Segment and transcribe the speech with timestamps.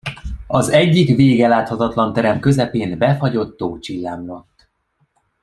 [0.47, 4.69] Az egyik végeláthatatlan terem közepén befagyott tó csillámlott.